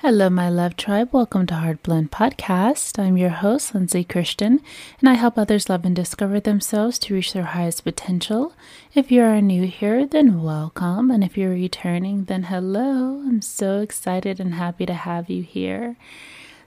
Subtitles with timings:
[0.00, 1.08] Hello, my love tribe.
[1.10, 2.98] Welcome to Heart Blend Podcast.
[2.98, 4.60] I'm your host, Lindsay Christian,
[5.00, 8.52] and I help others love and discover themselves to reach their highest potential.
[8.94, 11.10] If you are new here, then welcome.
[11.10, 13.22] And if you're returning, then hello.
[13.26, 15.96] I'm so excited and happy to have you here.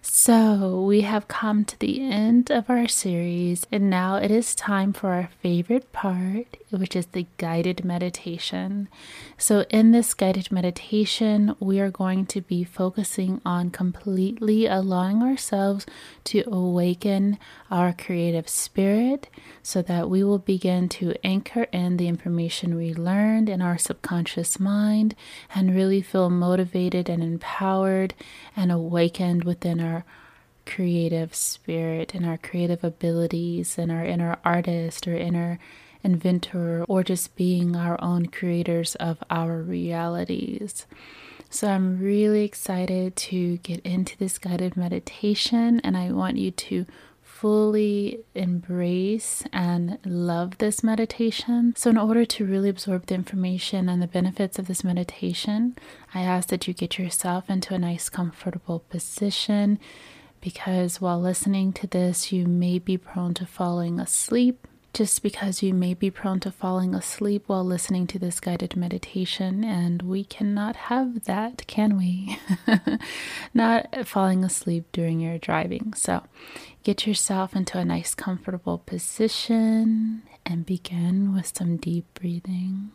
[0.01, 4.93] So, we have come to the end of our series, and now it is time
[4.93, 8.87] for our favorite part, which is the guided meditation.
[9.37, 15.85] So, in this guided meditation, we are going to be focusing on completely allowing ourselves
[16.25, 17.37] to awaken
[17.69, 19.27] our creative spirit
[19.61, 24.59] so that we will begin to anchor in the information we learned in our subconscious
[24.59, 25.13] mind
[25.53, 28.13] and really feel motivated and empowered
[28.55, 29.88] and awakened within our
[30.65, 35.59] creative spirit and our creative abilities and our inner artist or inner
[36.03, 40.85] inventor or just being our own creators of our realities.
[41.49, 46.85] So I'm really excited to get into this guided meditation and I want you to
[47.39, 51.73] fully embrace and love this meditation.
[51.77, 55.77] So, in order to really absorb the information and the benefits of this meditation,
[56.13, 59.79] I ask that you get yourself into a nice, comfortable position
[60.41, 64.67] because while listening to this, you may be prone to falling asleep.
[64.91, 69.63] Just because you may be prone to falling asleep while listening to this guided meditation,
[69.63, 72.39] and we cannot have that, can we?
[73.53, 75.93] Not falling asleep during your driving.
[75.93, 76.23] So,
[76.83, 82.91] Get yourself into a nice, comfortable position and begin with some deep breathing.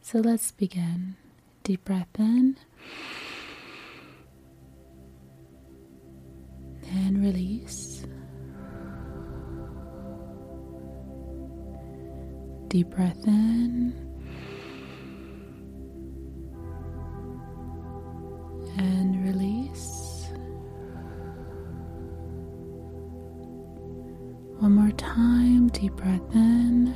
[0.00, 1.16] So let's begin.
[1.64, 2.56] Deep breath in
[6.88, 8.03] and release.
[12.74, 13.94] Deep breath in
[18.76, 20.26] and release.
[24.58, 26.92] One more time, deep breath in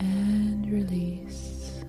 [0.00, 1.84] and release.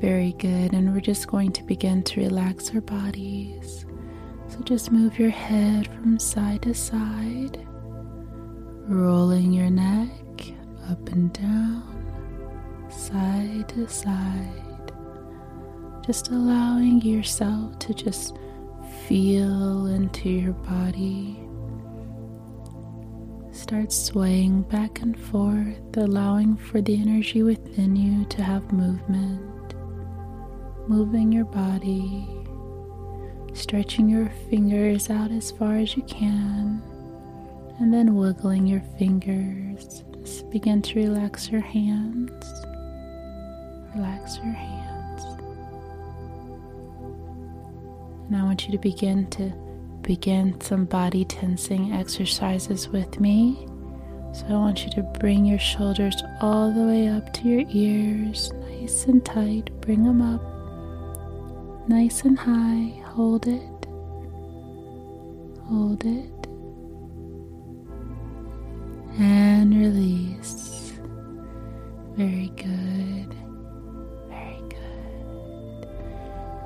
[0.00, 3.86] Very good, and we're just going to begin to relax our bodies.
[4.56, 7.58] So just move your head from side to side,
[8.88, 10.08] rolling your neck
[10.88, 14.92] up and down, side to side.
[16.06, 18.38] Just allowing yourself to just
[19.06, 21.38] feel into your body.
[23.50, 29.74] Start swaying back and forth, allowing for the energy within you to have movement,
[30.88, 32.35] moving your body,
[33.56, 36.82] stretching your fingers out as far as you can,
[37.80, 40.04] and then wiggling your fingers.
[40.22, 42.44] Just begin to relax your hands.
[43.94, 45.24] Relax your hands.
[48.26, 49.52] And I want you to begin to
[50.02, 53.66] begin some body tensing exercises with me.
[54.32, 58.52] So I want you to bring your shoulders all the way up to your ears,
[58.68, 59.70] nice and tight.
[59.80, 60.42] Bring them up
[61.88, 63.05] nice and high.
[63.16, 63.86] Hold it.
[65.70, 66.30] Hold it.
[69.18, 70.92] And release.
[72.14, 73.34] Very good.
[74.28, 75.88] Very good.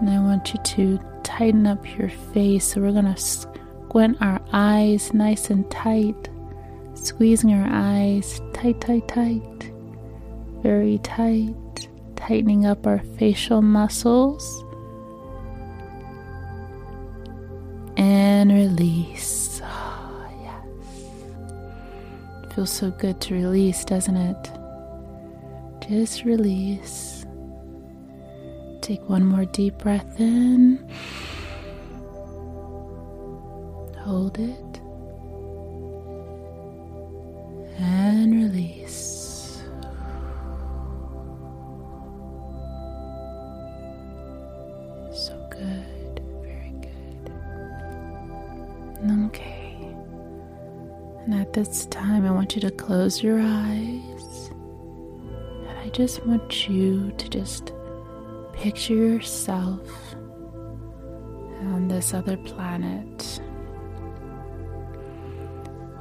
[0.01, 2.65] And I want you to tighten up your face.
[2.65, 6.31] So we're going to squint our eyes nice and tight,
[6.95, 9.71] squeezing our eyes tight, tight, tight,
[10.65, 14.65] very tight, tightening up our facial muscles.
[18.51, 19.63] And release.
[19.63, 20.67] Oh, yes.
[22.53, 24.51] Feels so good to release, doesn't it?
[25.89, 27.25] Just release.
[28.81, 30.85] Take one more deep breath in.
[33.99, 34.70] Hold it.
[52.51, 54.51] Want you to close your eyes
[55.69, 57.73] And I just want you to just
[58.53, 59.89] picture yourself
[61.63, 63.41] on this other planet.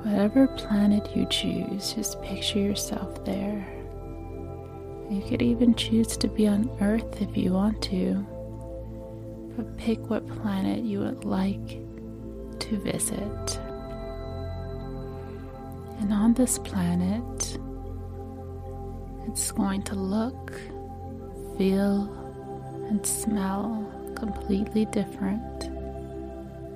[0.01, 3.63] Whatever planet you choose, just picture yourself there.
[5.11, 8.25] You could even choose to be on Earth if you want to,
[9.55, 11.77] but pick what planet you would like
[12.57, 13.69] to visit.
[15.99, 17.57] And on this planet,
[19.27, 20.53] it's going to look,
[21.57, 22.09] feel,
[22.87, 23.85] and smell
[24.15, 25.59] completely different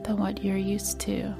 [0.03, 1.33] than what you're used to.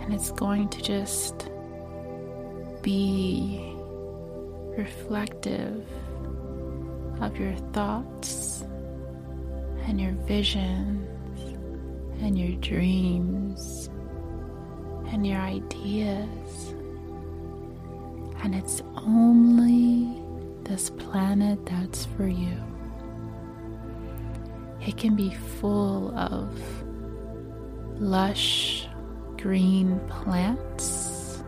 [0.00, 1.48] And it's going to just
[2.82, 3.72] be
[4.76, 5.86] reflective
[7.20, 8.64] of your thoughts
[9.86, 11.08] and your visions
[12.20, 13.88] and your dreams
[15.12, 16.74] and your ideas.
[18.42, 20.22] And it's only
[20.64, 22.56] this planet that's for you.
[24.86, 26.50] It can be full of
[28.00, 28.86] lush
[29.36, 31.42] green plants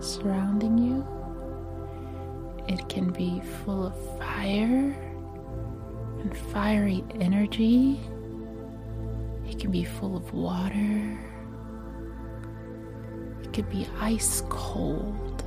[0.00, 1.06] surrounding you.
[2.68, 4.94] It can be full of fire
[6.20, 8.00] and fiery energy.
[9.48, 11.18] It can be full of water.
[13.54, 15.44] It could be ice cold.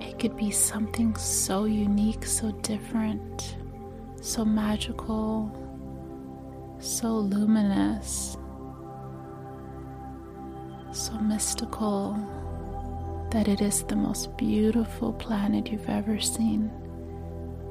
[0.00, 3.56] It could be something so unique, so different
[4.26, 5.52] so magical,
[6.80, 8.36] so luminous,
[10.90, 12.18] so mystical
[13.30, 16.70] that it is the most beautiful planet you've ever seen.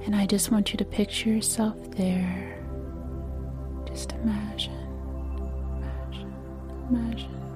[0.05, 2.63] And I just want you to picture yourself there.
[3.85, 4.71] Just imagine,
[5.75, 6.33] imagine,
[6.89, 7.54] imagine,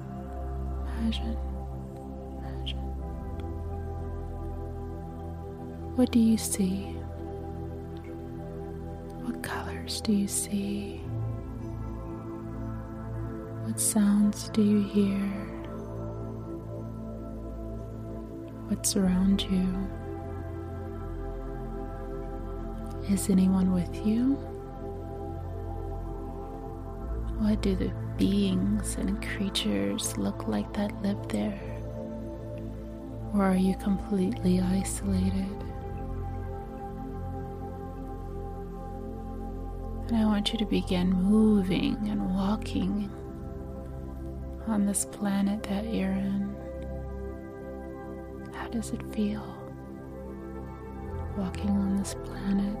[1.00, 1.36] imagine,
[2.38, 2.78] imagine.
[5.96, 6.94] What do you see?
[9.24, 10.98] What colors do you see?
[13.64, 15.20] What sounds do you hear?
[18.68, 19.88] What's around you?
[23.12, 24.34] Is anyone with you?
[27.38, 31.58] What do the beings and creatures look like that live there?
[33.34, 35.56] Or are you completely isolated?
[40.08, 43.10] And I want you to begin moving and walking
[44.66, 46.54] on this planet that you're in.
[48.52, 49.46] How does it feel
[51.38, 52.76] walking on this planet?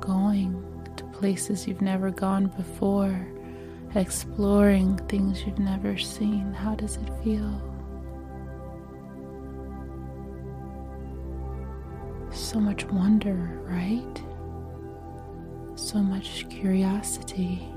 [0.00, 0.73] Going
[1.18, 3.26] places you've never gone before,
[3.94, 6.52] exploring things you've never seen.
[6.52, 7.60] How does it feel?
[12.30, 14.22] So much wonder, right?
[15.76, 17.68] so much curiosity.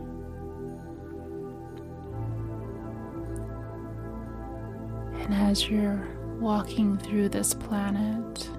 [5.20, 6.08] And as you're
[6.40, 8.50] walking through this planet,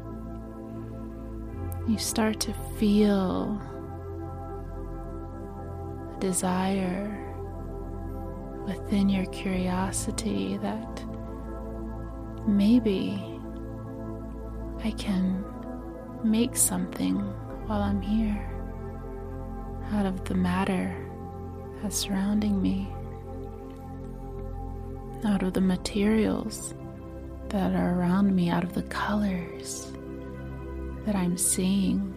[1.88, 3.60] you start to feel
[6.20, 7.24] desire
[8.66, 11.02] within your curiosity that
[12.46, 13.22] maybe
[14.84, 15.44] I can
[16.22, 17.16] make something
[17.66, 18.44] while I'm here
[19.92, 20.94] out of the matter
[21.82, 22.88] that's surrounding me,
[25.24, 26.74] out of the materials
[27.48, 29.92] that are around me, out of the colors
[31.06, 32.14] that I'm seeing.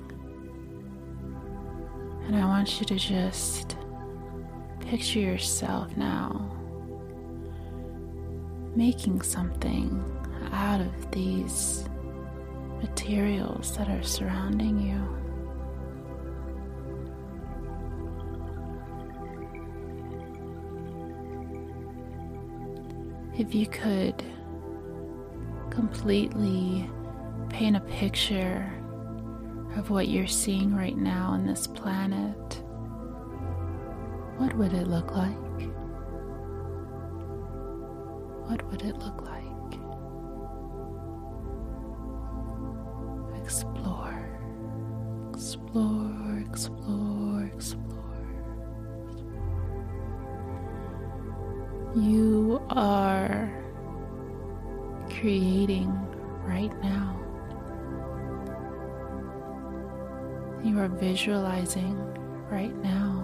[2.26, 3.78] And I want you to just
[4.90, 6.50] picture yourself now
[8.76, 10.04] making something
[10.52, 11.86] out of these
[12.82, 15.22] materials that are surrounding you.
[23.42, 24.24] if you could
[25.72, 26.88] completely
[27.50, 28.72] paint a picture
[29.76, 32.62] of what you're seeing right now on this planet,
[34.38, 35.38] what would it look like?
[38.48, 39.42] What would it look like?
[43.42, 44.30] Explore,
[45.34, 47.92] explore, explore, explore.
[51.96, 53.52] You are
[55.10, 55.92] creating
[56.46, 57.18] right now.
[60.64, 61.98] You are visualizing
[62.50, 63.21] right now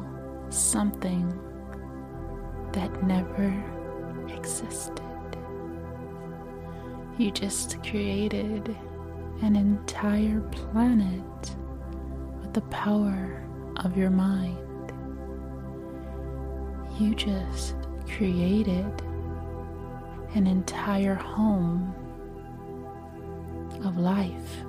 [0.50, 1.27] something
[2.74, 3.54] that never
[4.30, 5.01] existed.
[7.18, 8.75] You just created
[9.42, 11.56] an entire planet
[12.42, 13.44] with the power
[13.77, 14.58] of your mind.
[17.00, 17.75] You just
[18.10, 18.92] created
[20.36, 21.94] an entire home
[23.84, 24.63] of life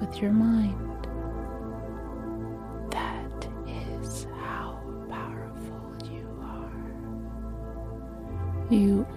[0.00, 0.85] with your mind.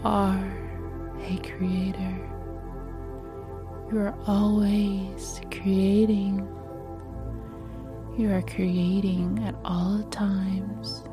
[0.04, 0.58] Are
[1.22, 2.18] a creator.
[3.92, 6.48] You are always creating.
[8.18, 11.04] You are creating at all times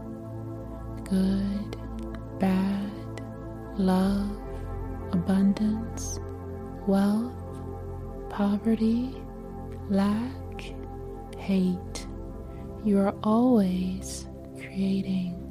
[1.09, 1.77] good,
[2.39, 3.23] bad,
[3.77, 4.37] love,
[5.13, 6.19] abundance,
[6.87, 7.33] wealth,
[8.29, 9.17] poverty,
[9.89, 10.75] lack,
[11.39, 12.07] hate.
[12.85, 14.27] You are always
[14.57, 15.43] creating.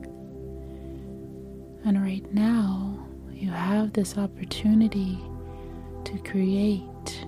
[1.85, 2.94] And right now,
[3.35, 5.19] you have this opportunity
[6.05, 7.25] to create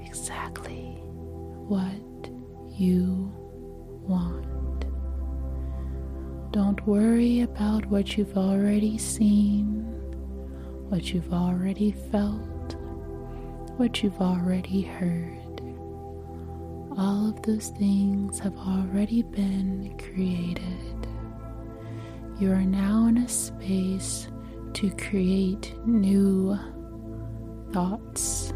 [0.00, 0.96] exactly
[1.68, 2.30] what
[2.74, 3.30] you
[4.08, 4.86] want.
[6.52, 9.82] Don't worry about what you've already seen,
[10.88, 12.76] what you've already felt,
[13.76, 15.60] what you've already heard.
[16.96, 21.08] All of those things have already been created.
[22.40, 24.28] You are now in a space
[24.74, 26.58] to create new
[27.72, 28.52] thoughts.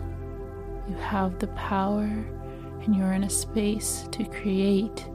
[0.89, 2.05] You have the power,
[2.83, 5.07] and you're in a space to create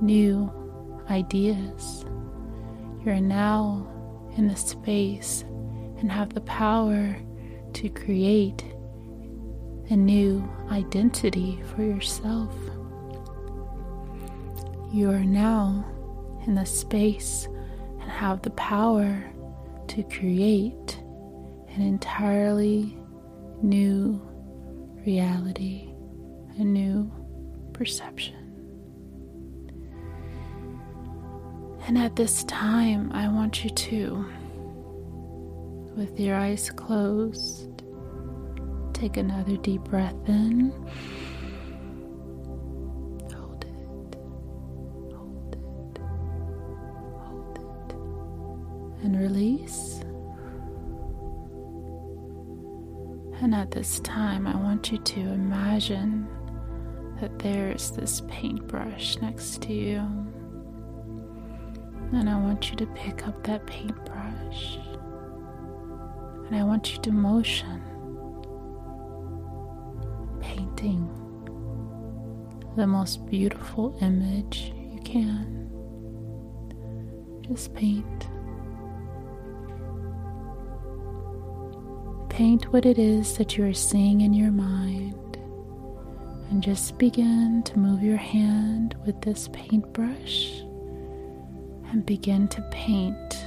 [0.00, 0.52] new
[1.08, 2.04] ideas.
[3.04, 3.86] You're now
[4.36, 5.44] in the space
[5.98, 7.16] and have the power
[7.72, 8.64] to create
[9.90, 12.54] a new identity for yourself.
[14.92, 15.84] You are now
[16.46, 17.48] in the space
[18.00, 19.32] and have the power
[19.90, 21.02] to create
[21.74, 22.96] an entirely
[23.60, 24.22] new
[25.04, 25.92] reality,
[26.58, 27.10] a new
[27.72, 28.36] perception.
[31.88, 34.26] And at this time, I want you to,
[35.96, 37.82] with your eyes closed,
[38.92, 40.72] take another deep breath in.
[49.10, 50.00] And release.
[53.42, 56.28] And at this time, I want you to imagine
[57.20, 59.98] that there's this paintbrush next to you.
[62.12, 64.78] And I want you to pick up that paintbrush.
[66.46, 67.82] And I want you to motion,
[70.40, 71.08] painting
[72.76, 75.68] the most beautiful image you can.
[77.42, 78.28] Just paint.
[82.30, 85.14] Paint what it is that you are seeing in your mind.
[86.50, 90.62] And just begin to move your hand with this paintbrush
[91.90, 93.44] and begin to paint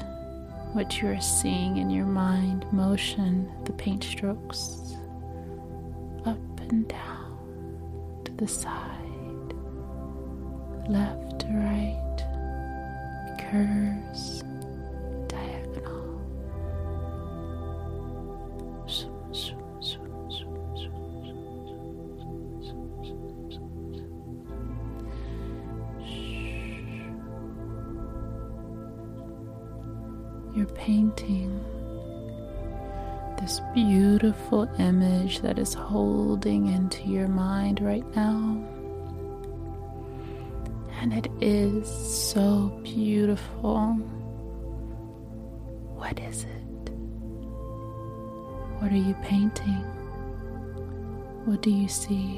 [0.74, 2.66] what you are seeing in your mind.
[2.72, 4.96] Motion the paint strokes
[6.26, 6.38] up
[6.70, 9.54] and down to the side,
[10.90, 12.18] left to right,
[13.52, 14.33] curves,
[34.44, 38.62] beautiful image that is holding into your mind right now.
[41.00, 43.94] And it is so beautiful.
[45.96, 46.90] What is it?
[48.80, 49.86] What are you painting?
[51.46, 52.38] What do you see?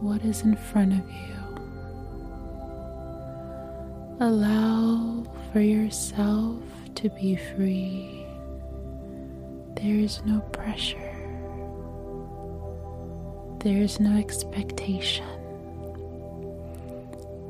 [0.00, 1.34] What is in front of you?
[4.20, 6.60] Allow for yourself
[6.96, 8.13] to be free.
[9.76, 11.10] There is no pressure.
[13.58, 15.26] There is no expectation.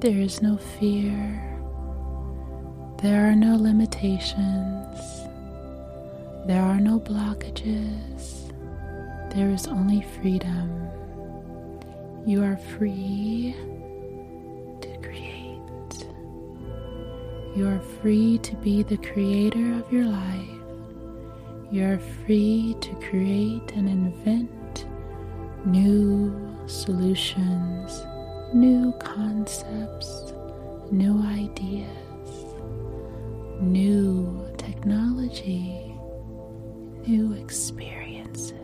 [0.00, 1.40] There is no fear.
[3.02, 4.98] There are no limitations.
[6.46, 8.52] There are no blockages.
[9.34, 10.88] There is only freedom.
[12.26, 13.54] You are free
[14.80, 16.06] to create.
[17.56, 20.63] You are free to be the creator of your life.
[21.70, 24.86] You are free to create and invent
[25.66, 26.32] new
[26.66, 28.06] solutions,
[28.52, 30.32] new concepts,
[30.92, 31.88] new ideas,
[33.60, 35.94] new technology,
[37.06, 38.54] new experiences.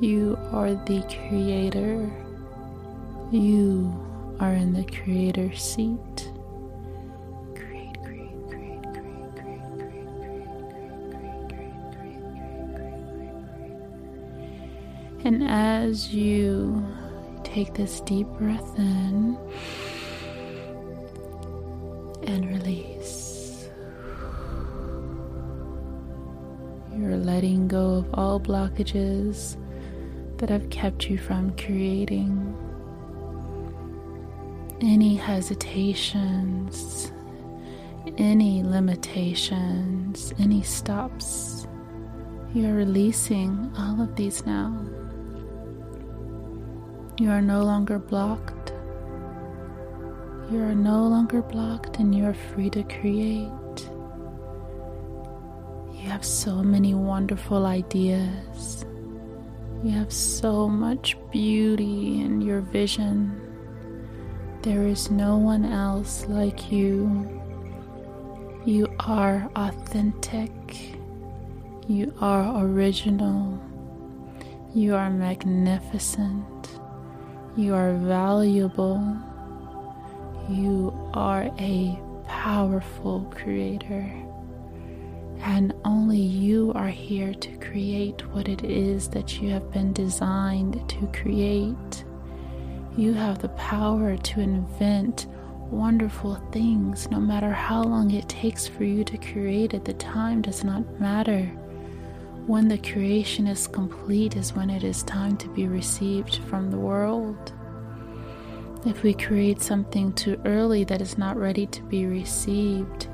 [0.00, 2.10] You are the creator.
[3.32, 3.92] You
[4.40, 6.30] are in the creator seat.
[15.24, 16.86] And as you
[17.44, 19.38] take this deep breath in
[22.24, 23.70] and release,
[26.94, 29.56] you're letting go of all blockages
[30.36, 32.54] that have kept you from creating
[34.82, 37.10] any hesitations,
[38.18, 41.66] any limitations, any stops.
[42.52, 44.84] You are releasing all of these now.
[47.16, 48.72] You are no longer blocked.
[50.50, 53.88] You are no longer blocked and you are free to create.
[55.92, 58.84] You have so many wonderful ideas.
[59.84, 63.40] You have so much beauty in your vision.
[64.62, 67.30] There is no one else like you.
[68.64, 70.50] You are authentic.
[71.86, 73.62] You are original.
[74.74, 76.80] You are magnificent.
[77.56, 79.16] You are valuable.
[80.48, 81.96] You are a
[82.26, 84.10] powerful creator.
[85.38, 90.88] And only you are here to create what it is that you have been designed
[90.88, 92.04] to create.
[92.96, 95.28] You have the power to invent
[95.70, 99.84] wonderful things no matter how long it takes for you to create it.
[99.84, 101.48] The time does not matter.
[102.46, 106.76] When the creation is complete is when it is time to be received from the
[106.76, 107.54] world.
[108.84, 113.08] If we create something too early that is not ready to be received,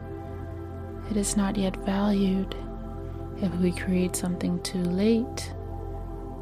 [1.12, 2.56] it is not yet valued.
[3.40, 5.54] If we create something too late,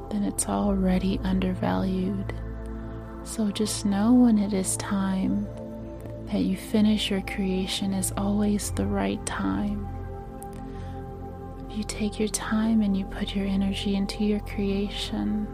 [0.08, 2.32] then it's already undervalued.
[3.22, 5.46] So just know when it is time
[6.32, 9.86] that you finish your creation is always the right time.
[11.78, 15.46] You take your time and you put your energy into your creation,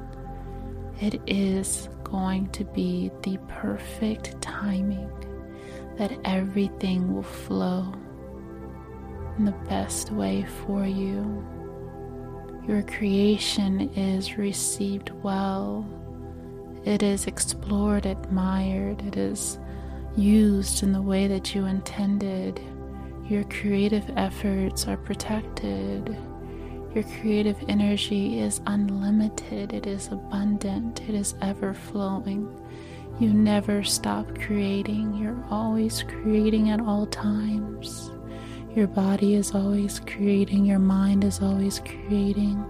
[0.99, 5.11] it is going to be the perfect timing
[5.99, 7.93] that everything will flow
[9.37, 11.47] in the best way for you.
[12.67, 15.87] Your creation is received well
[16.87, 19.59] it is explored, admired, it is
[20.17, 22.63] used in the way that you intended.
[23.29, 26.15] Your creative efforts are protected.
[26.95, 32.49] Your creative energy is unlimited, it is abundant, it is ever flowing.
[33.19, 38.11] You never stop creating, you're always creating at all times.
[38.77, 42.63] Your body is always creating, your mind is always creating.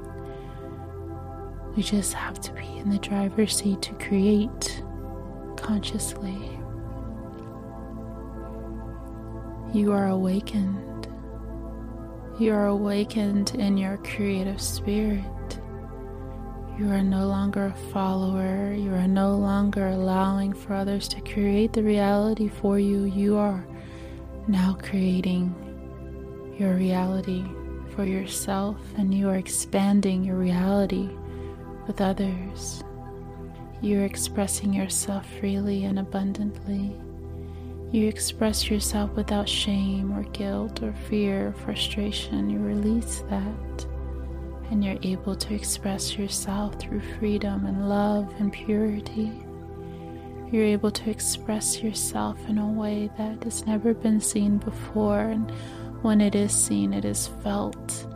[1.76, 4.82] We just have to be in the driver's seat to create
[5.56, 6.53] consciously.
[9.74, 11.08] You are awakened.
[12.38, 15.24] You are awakened in your creative spirit.
[16.78, 18.72] You are no longer a follower.
[18.72, 23.02] You are no longer allowing for others to create the reality for you.
[23.06, 23.66] You are
[24.46, 25.52] now creating
[26.56, 27.44] your reality
[27.96, 31.08] for yourself and you are expanding your reality
[31.88, 32.84] with others.
[33.80, 36.96] You're expressing yourself freely and abundantly.
[37.92, 42.50] You express yourself without shame or guilt or fear or frustration.
[42.50, 43.86] You release that.
[44.70, 49.30] And you're able to express yourself through freedom and love and purity.
[50.50, 55.20] You're able to express yourself in a way that has never been seen before.
[55.20, 55.50] And
[56.02, 58.06] when it is seen, it is felt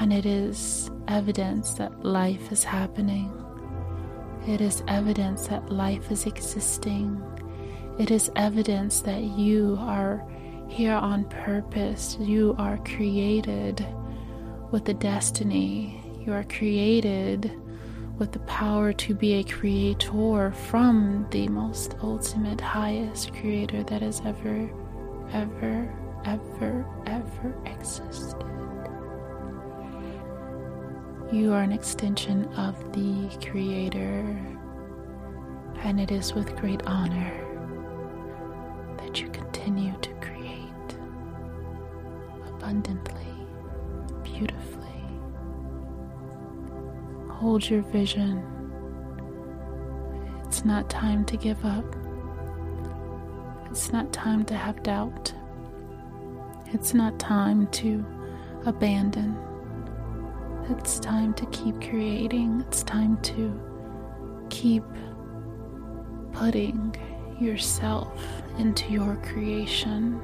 [0.00, 3.32] and it is evidence that life is happening.
[4.46, 7.20] It is evidence that life is existing.
[7.98, 10.24] It is evidence that you are
[10.68, 12.16] here on purpose.
[12.20, 13.84] You are created
[14.70, 16.00] with a destiny.
[16.24, 17.50] You are created
[18.16, 24.20] with the power to be a creator from the most ultimate, highest creator that has
[24.24, 24.70] ever,
[25.32, 25.92] ever,
[26.24, 28.44] ever, ever existed.
[31.32, 34.38] You are an extension of the Creator,
[35.78, 37.47] and it is with great honor
[47.48, 48.44] Hold your vision.
[50.44, 51.96] It's not time to give up.
[53.70, 55.32] It's not time to have doubt.
[56.74, 58.04] It's not time to
[58.66, 59.34] abandon.
[60.68, 62.66] It's time to keep creating.
[62.68, 63.58] It's time to
[64.50, 64.84] keep
[66.34, 66.94] putting
[67.40, 68.12] yourself
[68.58, 70.20] into your creation.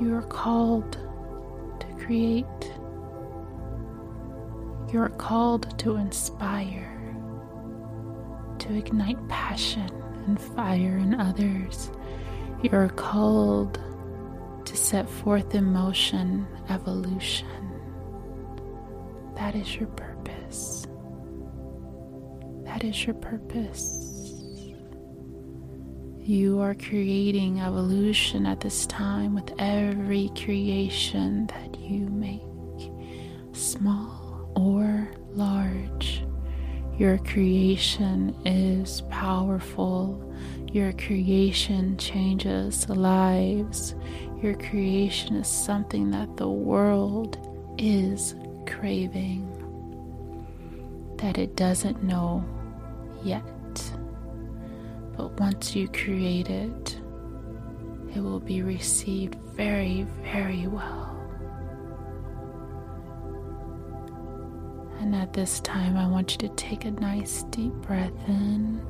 [0.00, 0.92] You are called
[1.80, 2.46] to create.
[4.92, 7.16] You are called to inspire,
[8.58, 9.90] to ignite passion
[10.26, 11.90] and fire in others.
[12.62, 13.80] You are called
[14.66, 17.48] to set forth in motion evolution.
[19.34, 20.86] That is your purpose.
[22.64, 24.18] That is your purpose.
[26.18, 32.42] You are creating evolution at this time with every creation that you make,
[33.52, 34.21] small.
[37.02, 40.22] Your creation is powerful.
[40.70, 43.96] Your creation changes lives.
[44.40, 47.38] Your creation is something that the world
[47.76, 48.36] is
[48.68, 49.42] craving,
[51.16, 52.44] that it doesn't know
[53.24, 53.42] yet.
[55.16, 57.00] But once you create it,
[58.14, 61.01] it will be received very, very well.
[65.12, 68.80] And at this time, I want you to take a nice deep breath in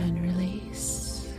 [0.00, 1.32] and release.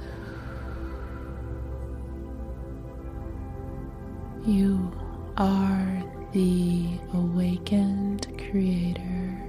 [4.44, 4.92] You
[5.38, 9.40] are the awakened creator.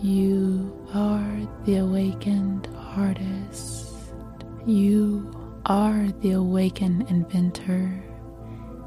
[0.00, 3.92] You are the awakened artist.
[4.66, 5.30] You
[5.66, 8.02] are the awakened inventor.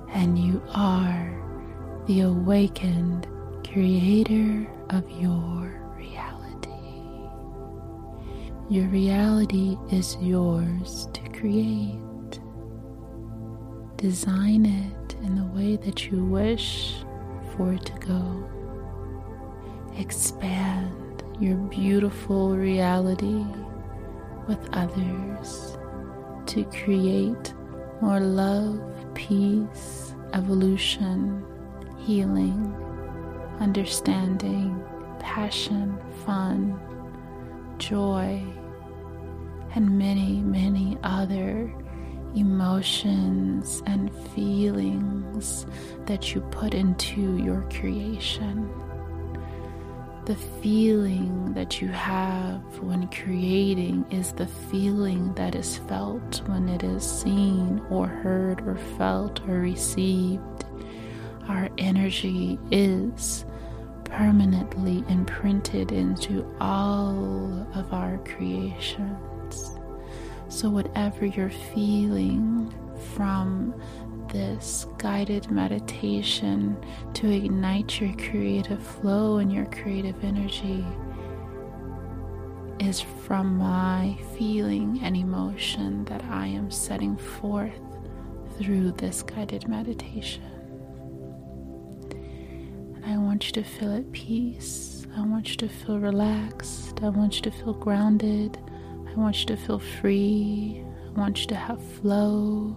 [0.09, 1.39] And you are
[2.09, 3.27] the awakened
[3.71, 6.71] creator of your reality.
[8.67, 12.39] Your reality is yours to create.
[13.97, 16.95] Design it in the way that you wish
[17.55, 18.49] for it to go.
[19.99, 23.45] Expand your beautiful reality
[24.47, 25.77] with others
[26.47, 27.53] to create
[28.01, 28.81] more love,
[29.13, 31.45] peace, evolution,
[32.09, 32.75] healing,
[33.59, 34.83] understanding,
[35.19, 35.95] passion,
[36.25, 36.75] fun,
[37.77, 38.43] joy,
[39.75, 41.71] and many, many other
[42.35, 45.67] emotions and feelings
[46.07, 48.67] that you put into your creation.
[50.25, 56.83] The feeling that you have when creating is the feeling that is felt when it
[56.83, 60.65] is seen or heard or felt or received.
[61.49, 63.43] Our energy is
[64.03, 69.71] permanently imprinted into all of our creations.
[70.47, 72.71] So, whatever you're feeling
[73.15, 73.73] from
[74.31, 76.77] this guided meditation
[77.15, 80.85] to ignite your creative flow and your creative energy
[82.79, 87.81] is from my feeling and emotion that I am setting forth
[88.59, 90.48] through this guided meditation.
[93.29, 95.05] Want you to feel at peace.
[95.15, 96.99] I want you to feel relaxed.
[97.03, 98.57] I want you to feel grounded.
[99.07, 100.83] I want you to feel free.
[101.15, 102.75] I want you to have flow.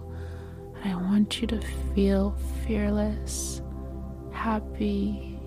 [0.83, 1.59] I want you to
[1.95, 2.37] feel
[2.67, 3.63] fearless,
[4.31, 5.39] happy,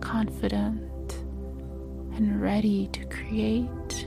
[0.00, 1.14] confident,
[2.14, 4.06] and ready to create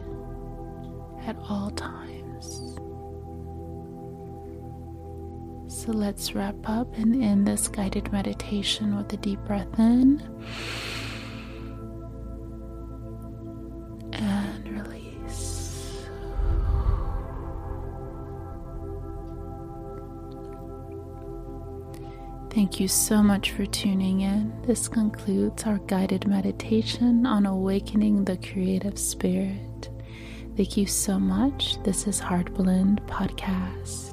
[1.25, 2.18] at all times.
[5.89, 10.21] So let's wrap up and end this guided meditation with a deep breath in.
[14.13, 16.05] And release.
[22.51, 24.53] Thank you so much for tuning in.
[24.67, 29.89] This concludes our guided meditation on awakening the creative spirit.
[30.55, 31.81] Thank you so much.
[31.81, 34.08] This is Heart Blend Podcast.